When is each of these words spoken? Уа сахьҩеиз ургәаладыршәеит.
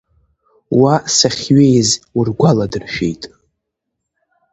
Уа 0.79 0.95
сахьҩеиз 1.15 1.89
ургәаладыршәеит. 2.17 3.23